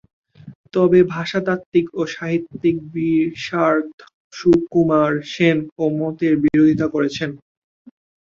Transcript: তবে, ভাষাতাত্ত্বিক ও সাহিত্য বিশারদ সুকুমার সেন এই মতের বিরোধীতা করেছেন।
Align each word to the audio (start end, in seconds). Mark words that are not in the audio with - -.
তবে, 0.73 0.99
ভাষাতাত্ত্বিক 1.13 1.85
ও 1.93 2.11
সাহিত্য 2.13 2.61
বিশারদ 2.93 3.89
সুকুমার 4.33 5.11
সেন 5.31 5.57
এই 5.77 5.99
মতের 5.99 6.33
বিরোধীতা 6.43 6.87
করেছেন। 6.95 7.29